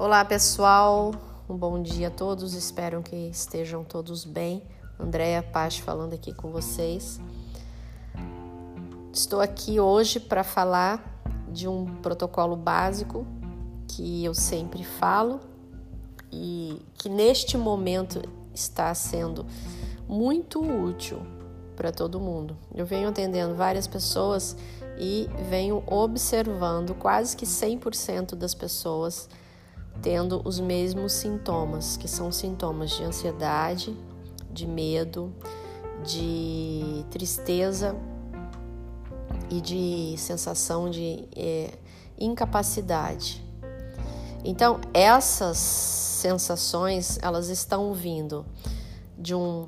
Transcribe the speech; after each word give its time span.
Olá 0.00 0.24
pessoal, 0.24 1.12
um 1.48 1.56
bom 1.56 1.82
dia 1.82 2.06
a 2.06 2.10
todos, 2.10 2.54
espero 2.54 3.02
que 3.02 3.16
estejam 3.16 3.82
todos 3.82 4.24
bem. 4.24 4.62
Andréia 4.96 5.42
Paz 5.42 5.78
falando 5.78 6.14
aqui 6.14 6.32
com 6.32 6.52
vocês. 6.52 7.20
Estou 9.12 9.40
aqui 9.40 9.80
hoje 9.80 10.20
para 10.20 10.44
falar 10.44 11.20
de 11.48 11.66
um 11.66 11.96
protocolo 11.96 12.54
básico 12.54 13.26
que 13.88 14.24
eu 14.24 14.34
sempre 14.34 14.84
falo 14.84 15.40
e 16.30 16.80
que 16.94 17.08
neste 17.08 17.58
momento 17.58 18.22
está 18.54 18.94
sendo 18.94 19.44
muito 20.06 20.60
útil 20.60 21.26
para 21.74 21.90
todo 21.90 22.20
mundo. 22.20 22.56
Eu 22.72 22.86
venho 22.86 23.08
atendendo 23.08 23.56
várias 23.56 23.88
pessoas 23.88 24.56
e 24.96 25.28
venho 25.50 25.82
observando 25.88 26.94
quase 26.94 27.36
que 27.36 27.44
100% 27.44 28.36
das 28.36 28.54
pessoas 28.54 29.28
tendo 30.02 30.40
os 30.44 30.60
mesmos 30.60 31.12
sintomas, 31.12 31.96
que 31.96 32.08
são 32.08 32.30
sintomas 32.30 32.90
de 32.90 33.02
ansiedade, 33.02 33.96
de 34.50 34.66
medo, 34.66 35.32
de 36.04 37.04
tristeza 37.10 37.96
e 39.50 39.60
de 39.60 40.14
sensação 40.16 40.90
de 40.90 41.28
é, 41.34 41.70
incapacidade. 42.18 43.44
Então, 44.44 44.80
essas 44.94 45.58
sensações, 45.58 47.18
elas 47.20 47.48
estão 47.48 47.92
vindo 47.92 48.46
de 49.18 49.34
um 49.34 49.66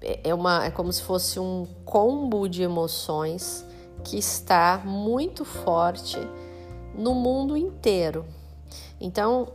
é, 0.00 0.30
é 0.30 0.34
uma 0.34 0.64
é 0.64 0.70
como 0.70 0.92
se 0.92 1.02
fosse 1.02 1.38
um 1.38 1.66
combo 1.84 2.48
de 2.48 2.62
emoções 2.62 3.64
que 4.04 4.18
está 4.18 4.80
muito 4.84 5.44
forte 5.44 6.18
no 6.94 7.14
mundo 7.14 7.56
inteiro. 7.56 8.24
Então, 9.00 9.48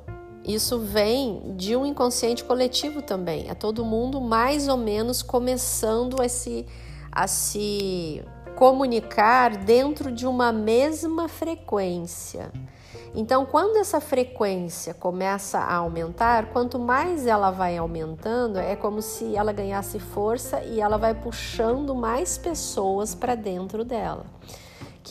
isso 0.44 0.80
vem 0.80 1.56
de 1.56 1.76
um 1.76 1.86
inconsciente 1.86 2.44
coletivo 2.44 3.02
também. 3.02 3.50
É 3.50 3.54
todo 3.54 3.86
mundo 3.86 4.20
mais 4.20 4.68
ou 4.68 4.78
menos 4.78 5.22
começando 5.22 6.22
a 6.22 6.28
se, 6.28 6.66
a 7.12 7.28
se 7.28 8.24
comunicar 8.56 9.56
dentro 9.58 10.12
de 10.12 10.26
uma 10.26 10.52
mesma 10.52 11.28
frequência. 11.28 12.52
Então, 13.14 13.46
quando 13.46 13.78
essa 13.78 14.00
frequência 14.00 14.94
começa 14.94 15.60
a 15.60 15.76
aumentar, 15.76 16.48
quanto 16.48 16.80
mais 16.80 17.28
ela 17.28 17.52
vai 17.52 17.78
aumentando, 17.78 18.58
é 18.58 18.76
como 18.76 19.02
se 19.02 19.36
ela 19.36 19.52
ganhasse 19.52 20.00
força 20.00 20.64
e 20.64 20.80
ela 20.80 20.98
vai 20.98 21.14
puxando 21.14 21.94
mais 21.94 22.38
pessoas 22.38 23.14
para 23.14 23.36
dentro 23.36 23.84
dela 23.84 24.26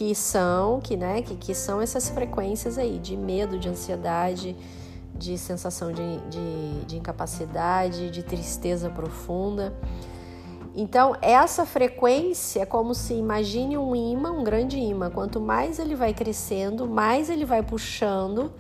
que 0.01 0.15
são 0.15 0.81
que, 0.81 0.97
né, 0.97 1.21
que, 1.21 1.37
que 1.37 1.55
são 1.55 1.79
essas 1.79 2.09
frequências 2.09 2.79
aí 2.79 2.99
de 2.99 3.19
medo, 3.19 3.59
de 3.59 3.69
ansiedade, 3.69 4.57
de 5.15 5.37
sensação 5.37 5.93
de, 5.93 6.17
de, 6.31 6.85
de 6.87 6.97
incapacidade, 6.97 8.09
de 8.09 8.23
tristeza 8.23 8.89
profunda. 8.89 9.75
Então, 10.75 11.15
essa 11.21 11.67
frequência 11.67 12.63
é 12.63 12.65
como 12.65 12.95
se 12.95 13.13
imagine 13.13 13.77
um 13.77 13.95
imã, 13.95 14.33
um 14.33 14.43
grande 14.43 14.79
imã. 14.79 15.11
Quanto 15.11 15.39
mais 15.39 15.79
ele 15.79 15.95
vai 15.95 16.15
crescendo, 16.15 16.89
mais 16.89 17.29
ele 17.29 17.45
vai 17.45 17.63
puxando 17.63 18.51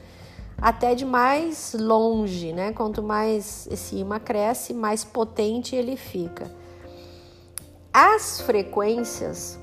até 0.58 0.94
de 0.94 1.06
mais 1.06 1.74
longe, 1.74 2.52
né? 2.52 2.70
Quanto 2.74 3.02
mais 3.02 3.66
esse 3.70 3.96
imã 3.96 4.20
cresce, 4.20 4.74
mais 4.74 5.04
potente 5.04 5.74
ele 5.74 5.96
fica. 5.96 6.50
As 7.94 8.42
frequências 8.42 9.58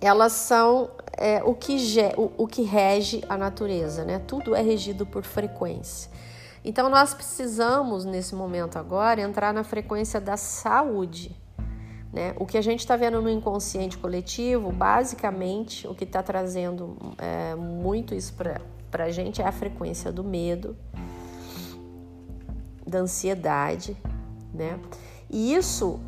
elas 0.00 0.32
são 0.32 0.90
é, 1.16 1.42
o, 1.42 1.54
que 1.54 1.76
o, 2.16 2.44
o 2.44 2.46
que 2.46 2.62
rege 2.62 3.24
a 3.28 3.36
natureza, 3.36 4.04
né? 4.04 4.18
Tudo 4.18 4.54
é 4.54 4.62
regido 4.62 5.04
por 5.04 5.24
frequência. 5.24 6.10
Então 6.64 6.88
nós 6.88 7.14
precisamos 7.14 8.04
nesse 8.04 8.34
momento 8.34 8.78
agora 8.78 9.20
entrar 9.20 9.52
na 9.52 9.64
frequência 9.64 10.20
da 10.20 10.36
saúde. 10.36 11.34
Né? 12.12 12.34
O 12.36 12.46
que 12.46 12.56
a 12.56 12.62
gente 12.62 12.80
está 12.80 12.96
vendo 12.96 13.20
no 13.20 13.28
inconsciente 13.28 13.98
coletivo, 13.98 14.72
basicamente, 14.72 15.86
o 15.86 15.94
que 15.94 16.04
está 16.04 16.22
trazendo 16.22 16.96
é, 17.18 17.54
muito 17.54 18.14
isso 18.14 18.34
para 18.34 19.04
a 19.04 19.10
gente 19.10 19.42
é 19.42 19.46
a 19.46 19.52
frequência 19.52 20.10
do 20.10 20.24
medo, 20.24 20.76
da 22.86 23.00
ansiedade, 23.00 23.96
né? 24.54 24.80
E 25.28 25.54
isso 25.54 26.00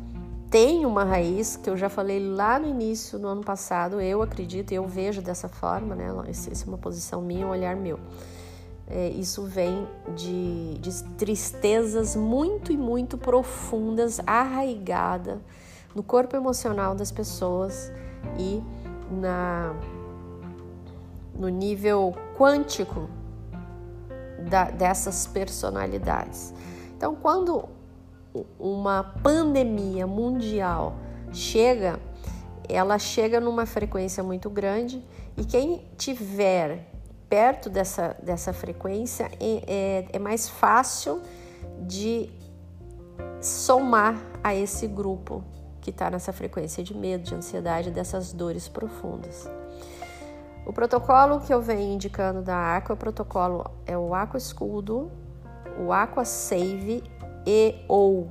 tem 0.51 0.85
uma 0.85 1.05
raiz 1.05 1.55
que 1.55 1.69
eu 1.69 1.77
já 1.77 1.87
falei 1.87 2.19
lá 2.19 2.59
no 2.59 2.67
início 2.67 3.17
no 3.17 3.29
ano 3.29 3.41
passado, 3.41 4.01
eu 4.01 4.21
acredito, 4.21 4.73
eu 4.73 4.85
vejo 4.85 5.21
dessa 5.21 5.47
forma, 5.47 5.95
né? 5.95 6.13
Essa 6.27 6.51
é 6.51 6.67
uma 6.67 6.77
posição 6.77 7.21
minha, 7.21 7.47
um 7.47 7.51
olhar 7.51 7.73
meu. 7.73 7.97
É, 8.85 9.07
isso 9.07 9.43
vem 9.43 9.87
de, 10.13 10.77
de 10.79 11.03
tristezas 11.17 12.17
muito 12.17 12.69
e 12.69 12.77
muito 12.77 13.17
profundas, 13.17 14.19
arraigadas 14.27 15.39
no 15.95 16.03
corpo 16.03 16.35
emocional 16.35 16.95
das 16.95 17.11
pessoas 17.11 17.89
e 18.37 18.61
na, 19.09 19.73
no 21.33 21.47
nível 21.47 22.13
quântico 22.37 23.09
da, 24.49 24.65
dessas 24.65 25.25
personalidades. 25.27 26.53
Então, 26.97 27.15
quando 27.15 27.69
uma 28.59 29.03
pandemia 29.03 30.07
mundial 30.07 30.95
chega, 31.31 31.99
ela 32.67 32.97
chega 32.97 33.39
numa 33.39 33.65
frequência 33.65 34.23
muito 34.23 34.49
grande 34.49 35.03
e 35.37 35.45
quem 35.45 35.85
tiver 35.97 36.87
perto 37.29 37.69
dessa, 37.69 38.15
dessa 38.21 38.51
frequência 38.51 39.31
é, 39.39 39.63
é, 39.67 40.07
é 40.13 40.19
mais 40.19 40.49
fácil 40.49 41.21
de 41.81 42.29
somar 43.39 44.15
a 44.43 44.53
esse 44.53 44.87
grupo 44.87 45.43
que 45.79 45.89
está 45.89 46.09
nessa 46.09 46.31
frequência 46.31 46.83
de 46.83 46.95
medo, 46.95 47.23
de 47.23 47.33
ansiedade, 47.33 47.89
dessas 47.89 48.31
dores 48.31 48.67
profundas. 48.67 49.49
O 50.65 50.71
protocolo 50.71 51.39
que 51.39 51.51
eu 51.51 51.61
venho 51.61 51.93
indicando 51.93 52.41
da 52.41 52.77
Aqua, 52.77 52.93
o 52.93 52.97
protocolo 52.97 53.65
é 53.85 53.97
o 53.97 54.13
Aqua 54.13 54.37
Escudo, 54.37 55.11
o 55.79 55.91
Aqua 55.91 56.23
Save 56.23 57.03
e 57.45 57.75
ou 57.87 58.29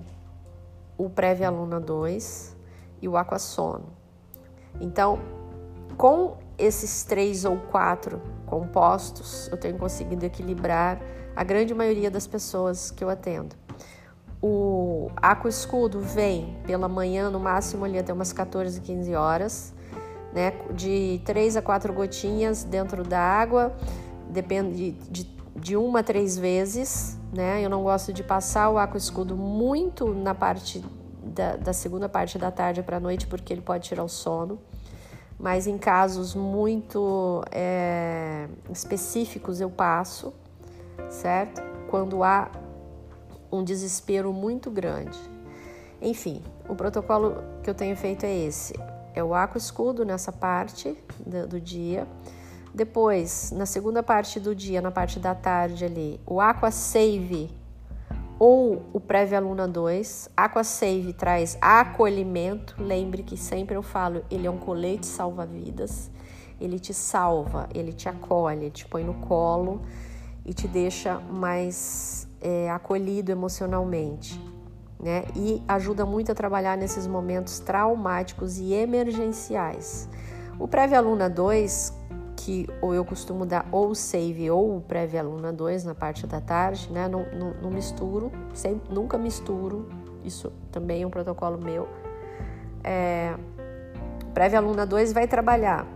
o 0.97 1.09
Prévia 1.09 1.49
Aluna 1.49 1.81
2 1.81 2.57
e 3.01 3.09
o 3.09 3.17
Aquassono. 3.17 3.87
Então, 4.81 5.19
com 5.97 6.37
esses 6.59 7.05
três 7.05 7.45
ou 7.45 7.57
quatro 7.57 8.21
compostos, 8.47 9.49
eu 9.49 9.57
tenho 9.57 9.79
conseguido 9.79 10.25
equilibrar 10.25 11.01
a 11.35 11.43
grande 11.43 11.75
maioria 11.75 12.11
das 12.11 12.27
pessoas 12.27 12.91
que 12.91 13.03
eu 13.03 13.09
atendo. 13.09 13.57
O 14.43 15.11
Aqua 15.17 15.49
Escudo 15.49 16.01
vem 16.01 16.57
pela 16.67 16.89
manhã, 16.89 17.31
no 17.31 17.39
máximo 17.39 17.85
ali 17.85 17.99
até 17.99 18.13
umas 18.13 18.33
14, 18.33 18.81
15 18.81 19.15
horas, 19.15 19.75
né? 20.33 20.53
De 20.73 21.21
três 21.25 21.57
a 21.57 21.63
quatro 21.63 21.93
gotinhas 21.93 22.65
dentro 22.65 23.03
da 23.05 23.21
água, 23.21 23.75
depende 24.31 24.93
de, 24.93 25.11
de 25.11 25.41
de 25.61 25.77
uma 25.77 26.01
a 26.01 26.03
três 26.03 26.39
vezes, 26.39 27.19
né? 27.33 27.65
Eu 27.65 27.71
não 27.71 27.83
gosto 27.83 28.13
de 28.13 28.23
passar 28.23 28.71
o 28.71 28.79
aqua 28.79 28.99
escudo 28.99 29.37
muito 29.37 30.13
na 30.13 30.35
parte 30.35 30.85
da, 31.23 31.57
da 31.57 31.73
segunda 31.73 32.09
parte 32.09 32.39
da 32.39 32.51
tarde 32.51 32.83
para 32.83 32.97
a 32.97 33.01
noite, 33.01 33.27
porque 33.27 33.53
ele 33.53 33.61
pode 33.61 33.89
tirar 33.89 34.05
o 34.05 34.09
sono. 34.09 34.59
Mas 35.39 35.67
em 35.67 35.79
casos 35.79 36.35
muito 36.35 37.43
é, 37.51 38.47
específicos 38.71 39.61
eu 39.61 39.71
passo, 39.71 40.35
certo? 41.09 41.63
Quando 41.89 42.23
há 42.23 42.51
um 43.51 43.65
desespero 43.65 44.33
muito 44.33 44.71
grande. 44.71 45.19
Enfim, 46.01 46.43
o 46.69 46.75
protocolo 46.75 47.43
que 47.63 47.71
eu 47.71 47.75
tenho 47.75 47.97
feito 47.97 48.25
é 48.25 48.35
esse: 48.35 48.75
é 49.15 49.25
o 49.25 49.35
aqua 49.35 49.57
escudo 49.57 50.05
nessa 50.05 50.31
parte 50.31 50.97
do, 51.25 51.47
do 51.47 51.61
dia 51.61 52.07
depois, 52.73 53.51
na 53.53 53.67
segunda 53.67 54.03
parte 54.03 54.39
do 54.39 54.55
dia, 54.55 54.81
na 54.81 54.91
parte 54.91 55.19
da 55.19 55.35
tarde 55.35 55.85
ali, 55.85 56.21
o 56.25 56.41
Aqua 56.41 56.71
Save 56.71 57.51
ou 58.39 58.87
o 58.93 58.99
Prévia 58.99 59.41
Luna 59.41 59.69
2. 59.69 60.31
Aqua 60.37 60.65
Save 60.65 61.13
traz 61.13 61.59
acolhimento. 61.61 62.75
Lembre 62.79 63.23
que 63.23 63.37
sempre 63.37 63.77
eu 63.77 63.83
falo, 63.83 64.25
ele 64.31 64.47
é 64.47 64.51
um 64.51 64.57
colete 64.57 65.05
salva-vidas. 65.05 66.11
Ele 66.61 66.79
te 66.79 66.95
salva, 66.95 67.69
ele 67.75 67.93
te 67.93 68.09
acolhe, 68.09 68.71
te 68.71 68.87
põe 68.87 69.03
no 69.03 69.15
colo 69.15 69.83
e 70.45 70.55
te 70.55 70.69
deixa 70.69 71.19
mais 71.19 72.29
é, 72.41 72.71
acolhido 72.71 73.33
emocionalmente. 73.33 74.41
Né? 74.99 75.25
E 75.35 75.63
ajuda 75.67 76.07
muito 76.07 76.31
a 76.31 76.35
trabalhar 76.35 76.79
nesses 76.79 77.07
momentos 77.07 77.59
traumáticos 77.59 78.59
e 78.59 78.73
emergenciais. 78.73 80.09
O 80.59 80.69
Prévia 80.69 81.01
Luna 81.01 81.29
2, 81.29 82.00
que 82.45 82.69
ou 82.81 82.95
eu 82.95 83.05
costumo 83.05 83.45
dar 83.45 83.69
ou 83.71 83.95
save 83.95 84.51
ou 84.51 84.77
o 84.77 84.81
prévia 84.81 85.21
aluna 85.21 85.53
2 85.53 85.85
na 85.85 85.95
parte 85.95 86.27
da 86.27 86.41
tarde, 86.41 86.91
né? 86.91 87.09
Não, 87.09 87.27
não, 87.33 87.55
não, 87.63 87.71
misturo, 87.71 88.33
sempre, 88.55 88.93
nunca 88.93 89.19
misturo, 89.19 89.89
isso 90.25 90.53
também 90.73 91.03
é 91.03 91.07
um 91.07 91.11
protocolo 91.11 91.59
meu. 91.59 91.89
É, 92.83 93.35
prévia 94.33 94.59
aluna 94.59 94.87
2 94.87 95.13
vai 95.13 95.29
trabalhar 95.29 95.87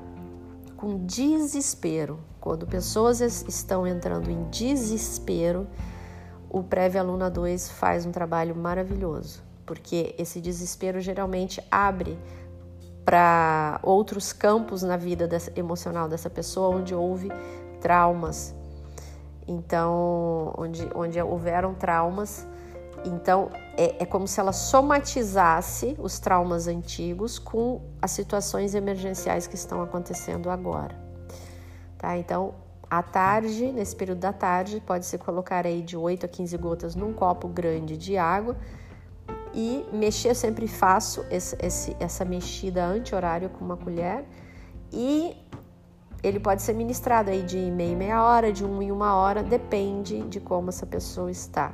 com 0.76 1.05
desespero. 1.06 2.19
Quando 2.41 2.67
pessoas 2.67 3.20
estão 3.20 3.87
entrando 3.87 4.31
em 4.31 4.44
desespero, 4.50 5.67
o 6.50 6.62
Prévia 6.62 7.00
Aluna 7.00 7.29
2 7.31 7.70
faz 7.70 8.06
um 8.06 8.12
trabalho 8.12 8.55
maravilhoso, 8.55 9.43
porque 9.64 10.14
esse 10.19 10.41
desespero 10.41 11.00
geralmente 11.00 11.61
abre 11.70 12.19
para 13.04 13.78
outros 13.82 14.32
campos 14.32 14.82
na 14.82 14.96
vida 14.96 15.28
dessa, 15.28 15.52
emocional 15.54 16.08
dessa 16.08 16.30
pessoa, 16.30 16.76
onde 16.76 16.94
houve 16.94 17.30
traumas. 17.80 18.54
Então, 19.46 20.54
onde, 20.56 20.88
onde 20.94 21.20
houveram 21.20 21.74
traumas, 21.74 22.46
então 23.04 23.50
é, 23.76 24.02
é 24.02 24.06
como 24.06 24.26
se 24.26 24.40
ela 24.40 24.52
somatizasse 24.52 25.94
os 25.98 26.18
traumas 26.18 26.66
antigos 26.66 27.38
com 27.38 27.82
as 28.00 28.10
situações 28.12 28.74
emergenciais 28.74 29.46
que 29.46 29.54
estão 29.54 29.82
acontecendo 29.82 30.48
agora. 30.48 30.96
Tá? 31.98 32.16
Então, 32.16 32.54
à 32.88 33.02
tarde, 33.02 33.70
nesse 33.70 33.94
período 33.94 34.20
da 34.20 34.32
tarde, 34.32 34.80
pode 34.80 35.04
se 35.04 35.18
colocar 35.18 35.66
aí 35.66 35.82
de 35.82 35.96
8 35.96 36.24
a 36.24 36.28
15 36.28 36.56
gotas 36.56 36.94
num 36.94 37.12
copo 37.12 37.48
grande 37.48 37.98
de 37.98 38.16
água 38.16 38.56
e 39.54 39.86
mexer, 39.92 40.34
sempre 40.34 40.66
faço 40.66 41.24
esse, 41.30 41.56
esse, 41.60 41.96
essa 42.00 42.24
mexida 42.24 42.84
anti-horário 42.84 43.48
com 43.48 43.64
uma 43.64 43.76
colher 43.76 44.24
e 44.92 45.36
ele 46.22 46.40
pode 46.40 46.62
ser 46.62 46.72
ministrado 46.72 47.30
aí 47.30 47.42
de 47.42 47.58
meia 47.58 47.94
meia 47.94 48.24
hora, 48.24 48.52
de 48.52 48.64
uma 48.64 48.82
em 48.82 48.90
uma 48.90 49.14
hora, 49.14 49.42
depende 49.42 50.22
de 50.22 50.40
como 50.40 50.70
essa 50.70 50.86
pessoa 50.86 51.30
está. 51.30 51.72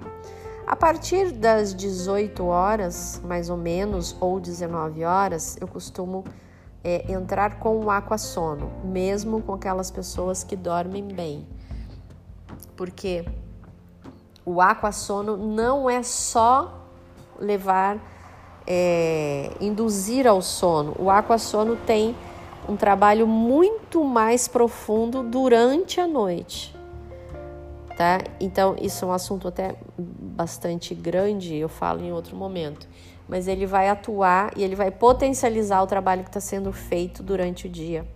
A 0.66 0.76
partir 0.76 1.32
das 1.32 1.74
18 1.74 2.44
horas, 2.44 3.20
mais 3.24 3.48
ou 3.48 3.56
menos, 3.56 4.16
ou 4.20 4.38
19 4.38 5.04
horas, 5.04 5.56
eu 5.60 5.66
costumo 5.66 6.24
é, 6.82 7.10
entrar 7.12 7.58
com 7.58 7.84
o 7.84 7.90
aquassono, 7.90 8.70
mesmo 8.84 9.42
com 9.42 9.54
aquelas 9.54 9.90
pessoas 9.90 10.44
que 10.44 10.56
dormem 10.56 11.06
bem. 11.06 11.46
Porque 12.76 13.24
o 14.44 14.60
aquassono 14.60 15.36
não 15.36 15.88
é 15.88 16.02
só 16.02 16.79
levar, 17.40 17.98
é, 18.66 19.50
induzir 19.60 20.26
ao 20.26 20.42
sono. 20.42 20.94
O 20.98 21.10
aquassono 21.10 21.76
tem 21.76 22.14
um 22.68 22.76
trabalho 22.76 23.26
muito 23.26 24.04
mais 24.04 24.46
profundo 24.46 25.22
durante 25.22 26.00
a 26.00 26.06
noite. 26.06 26.76
Tá? 27.96 28.18
Então, 28.38 28.76
isso 28.80 29.04
é 29.04 29.08
um 29.08 29.12
assunto 29.12 29.48
até 29.48 29.74
bastante 29.98 30.94
grande, 30.94 31.56
eu 31.56 31.68
falo 31.68 32.02
em 32.02 32.12
outro 32.12 32.36
momento. 32.36 32.88
Mas 33.28 33.46
ele 33.46 33.66
vai 33.66 33.88
atuar 33.88 34.52
e 34.56 34.62
ele 34.62 34.74
vai 34.74 34.90
potencializar 34.90 35.82
o 35.82 35.86
trabalho 35.86 36.22
que 36.22 36.30
está 36.30 36.40
sendo 36.40 36.72
feito 36.72 37.22
durante 37.22 37.66
o 37.66 37.70
dia 37.70 38.06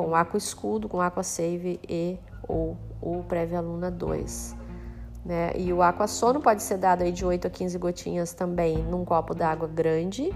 com 0.00 0.08
o 0.08 0.14
Aqua 0.14 0.38
Escudo, 0.38 0.88
com 0.88 0.96
o 0.96 1.00
Aqua 1.02 1.22
Save 1.22 1.78
e 1.86 2.18
ou 2.48 2.74
o 3.02 3.22
Prévia 3.28 3.60
Luna 3.60 3.90
2. 3.90 4.59
Né? 5.24 5.52
E 5.54 5.72
o 5.72 5.82
aqua 5.82 6.06
sono 6.06 6.40
pode 6.40 6.62
ser 6.62 6.78
dado 6.78 7.02
aí 7.02 7.12
de 7.12 7.24
8 7.24 7.46
a 7.46 7.50
15 7.50 7.78
gotinhas 7.78 8.32
também 8.32 8.78
num 8.78 9.04
copo 9.04 9.34
d'água 9.34 9.68
grande 9.68 10.30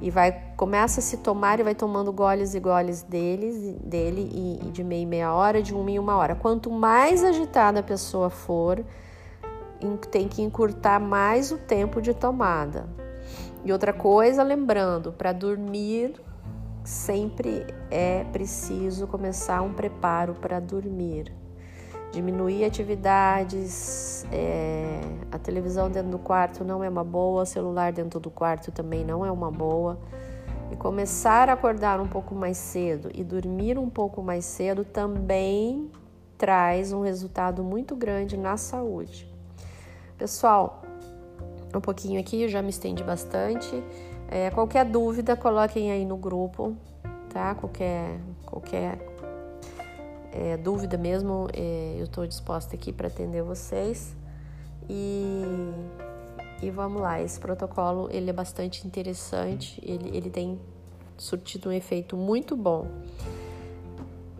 e 0.00 0.10
vai 0.10 0.32
começa 0.56 1.00
a 1.00 1.02
se 1.02 1.18
tomar 1.18 1.60
e 1.60 1.62
vai 1.62 1.74
tomando 1.74 2.12
goles 2.12 2.54
e 2.54 2.60
goles 2.60 3.02
deles, 3.02 3.76
dele 3.82 4.30
e, 4.32 4.66
e 4.66 4.70
de 4.70 4.82
meia 4.82 5.02
e 5.02 5.06
meia 5.06 5.32
hora, 5.32 5.62
de 5.62 5.74
uma 5.74 5.90
em 5.90 5.98
uma 5.98 6.16
hora. 6.16 6.34
Quanto 6.34 6.70
mais 6.70 7.22
agitada 7.22 7.80
a 7.80 7.82
pessoa 7.82 8.30
for, 8.30 8.84
tem 10.10 10.28
que 10.28 10.42
encurtar 10.42 10.98
mais 11.00 11.52
o 11.52 11.58
tempo 11.58 12.00
de 12.00 12.14
tomada. 12.14 12.88
E 13.64 13.72
outra 13.72 13.92
coisa, 13.92 14.42
lembrando, 14.42 15.12
para 15.12 15.32
dormir 15.32 16.14
sempre 16.82 17.66
é 17.90 18.24
preciso 18.24 19.06
começar 19.06 19.60
um 19.62 19.72
preparo 19.72 20.34
para 20.34 20.58
dormir 20.58 21.32
diminuir 22.12 22.64
atividades, 22.64 24.26
é, 24.32 25.00
a 25.30 25.38
televisão 25.38 25.90
dentro 25.90 26.10
do 26.10 26.18
quarto 26.18 26.64
não 26.64 26.82
é 26.82 26.88
uma 26.88 27.04
boa, 27.04 27.46
celular 27.46 27.92
dentro 27.92 28.18
do 28.18 28.30
quarto 28.30 28.72
também 28.72 29.04
não 29.04 29.24
é 29.24 29.30
uma 29.30 29.50
boa. 29.50 29.98
E 30.70 30.76
começar 30.76 31.48
a 31.48 31.54
acordar 31.54 32.00
um 32.00 32.06
pouco 32.06 32.34
mais 32.34 32.56
cedo 32.56 33.10
e 33.12 33.24
dormir 33.24 33.76
um 33.76 33.88
pouco 33.88 34.22
mais 34.22 34.44
cedo 34.44 34.84
também 34.84 35.90
traz 36.38 36.92
um 36.92 37.02
resultado 37.02 37.62
muito 37.62 37.96
grande 37.96 38.36
na 38.36 38.56
saúde. 38.56 39.28
Pessoal, 40.16 40.82
um 41.74 41.80
pouquinho 41.80 42.20
aqui, 42.20 42.42
eu 42.42 42.48
já 42.48 42.62
me 42.62 42.70
estendi 42.70 43.02
bastante. 43.02 43.82
É, 44.28 44.50
qualquer 44.50 44.84
dúvida, 44.84 45.36
coloquem 45.36 45.90
aí 45.90 46.04
no 46.04 46.16
grupo, 46.16 46.76
tá? 47.32 47.54
Qualquer, 47.56 48.20
qualquer 48.46 48.98
é, 50.32 50.56
dúvida 50.56 50.96
mesmo, 50.96 51.48
é, 51.52 51.96
eu 51.98 52.04
estou 52.04 52.26
disposta 52.26 52.74
aqui 52.74 52.92
para 52.92 53.08
atender 53.08 53.42
vocês. 53.42 54.14
E, 54.88 55.44
e 56.62 56.70
vamos 56.70 57.00
lá, 57.00 57.20
esse 57.20 57.38
protocolo 57.38 58.08
ele 58.10 58.30
é 58.30 58.32
bastante 58.32 58.86
interessante, 58.86 59.80
ele, 59.84 60.16
ele 60.16 60.30
tem 60.30 60.60
surtido 61.16 61.68
um 61.68 61.72
efeito 61.72 62.16
muito 62.16 62.56
bom. 62.56 62.86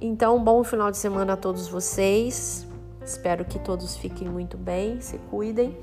Então, 0.00 0.36
um 0.36 0.42
bom 0.42 0.64
final 0.64 0.90
de 0.90 0.96
semana 0.96 1.34
a 1.34 1.36
todos 1.36 1.68
vocês. 1.68 2.66
Espero 3.04 3.44
que 3.44 3.58
todos 3.58 3.96
fiquem 3.96 4.28
muito 4.28 4.56
bem, 4.56 5.00
se 5.00 5.18
cuidem 5.30 5.76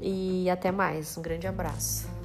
e 0.00 0.48
até 0.50 0.72
mais. 0.72 1.16
Um 1.16 1.22
grande 1.22 1.46
abraço. 1.46 2.19